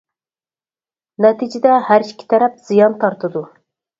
نەتىجىدە 1.25 1.75
ھەر 1.89 2.07
ئىككى 2.07 2.27
تەرەپ 2.35 2.57
زىيان 2.71 2.95
تارتىدۇ. 3.05 3.45